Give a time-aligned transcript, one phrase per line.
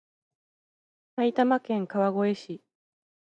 [1.15, 2.63] 埼玉県川越市